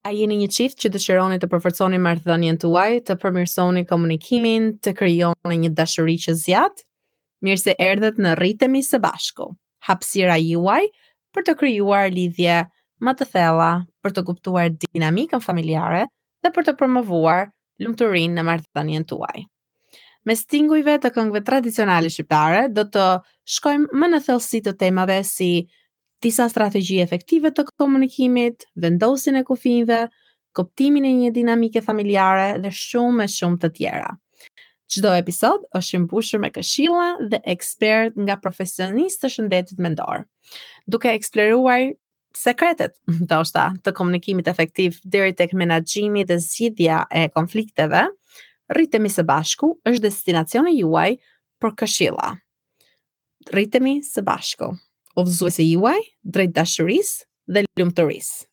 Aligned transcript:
A 0.00 0.14
jeni 0.16 0.36
një 0.40 0.46
çift 0.56 0.78
që 0.80 0.88
dëshironi 0.94 1.36
të 1.42 1.48
përforconi 1.52 1.98
marrëdhënien 2.00 2.56
tuaj, 2.62 2.92
të 3.04 3.16
përmirësoni 3.20 3.82
komunikimin, 3.88 4.68
të 4.84 4.94
krijoni 4.96 5.58
një 5.64 5.70
dashuri 5.76 6.14
që 6.22 6.32
zgjat? 6.40 6.80
Mirë 7.44 7.60
se 7.62 7.74
erdhët 7.84 8.16
në 8.24 8.32
Rritemi 8.40 8.80
së 8.86 9.00
Bashku. 9.04 9.50
Hapësira 9.90 10.38
juaj 10.40 10.86
për 11.36 11.44
të 11.50 11.54
krijuar 11.60 12.08
lidhje 12.16 12.56
më 13.04 13.14
të 13.20 13.26
thella, 13.34 13.68
për 14.04 14.14
të 14.16 14.24
kuptuar 14.30 14.72
dinamikën 14.88 15.42
familjare 15.44 16.06
dhe 16.44 16.52
për 16.56 16.68
të 16.70 16.76
promovuar 16.80 17.50
lumturinë 17.84 18.38
në 18.40 18.46
marrëdhënien 18.50 19.04
tuaj. 19.12 19.44
Me 20.28 20.36
stingujve 20.36 20.96
të 21.04 21.12
këngëve 21.16 21.44
tradicionale 21.48 22.08
shqiptare 22.12 22.66
do 22.72 22.86
të 22.96 23.04
shkojmë 23.56 24.00
më 24.00 24.10
në 24.14 24.22
thellësi 24.26 24.64
të 24.64 24.76
temave 24.80 25.20
si 25.34 25.50
disa 26.22 26.46
strategji 26.52 27.00
efektive 27.00 27.50
të 27.54 27.64
komunikimit, 27.80 28.66
vendosin 28.80 29.40
e 29.40 29.44
kufinve, 29.48 30.04
koptimin 30.56 31.06
e 31.08 31.12
një 31.20 31.30
dinamike 31.34 31.82
familjare 31.84 32.58
dhe 32.62 32.72
shumë 32.74 33.24
e 33.24 33.32
shumë 33.36 33.60
të 33.62 33.70
tjera. 33.78 34.10
Çdo 34.90 35.12
episod 35.14 35.66
është 35.78 36.00
mbushur 36.04 36.40
me 36.42 36.50
këshilla 36.50 37.12
dhe 37.30 37.38
ekspert 37.52 38.16
nga 38.18 38.34
profesionistë 38.42 39.22
të 39.26 39.30
shëndetit 39.36 39.78
mendor, 39.82 40.24
duke 40.90 41.12
eksploruar 41.14 41.88
sekretet, 42.34 42.96
ndoshta, 43.22 43.68
të 43.86 43.94
komunikimit 43.94 44.50
efektiv 44.50 44.98
deri 45.04 45.32
tek 45.38 45.54
menaxhimi 45.54 46.26
dhe 46.28 46.40
zgjidhja 46.42 47.04
e 47.22 47.28
konflikteve. 47.30 48.08
Rritemi 48.70 49.10
së 49.10 49.24
bashku 49.26 49.72
është 49.90 50.04
destinacioni 50.08 50.74
juaj 50.80 51.14
për 51.62 51.74
këshilla. 51.80 52.28
Rritemi 53.50 53.98
së 54.06 54.22
bashku. 54.26 54.74
of 55.16 55.28
Zuesiwai, 55.28 55.98
Dreidasheris, 56.28 57.24
Delium 57.46 57.90
Toris. 57.92 58.49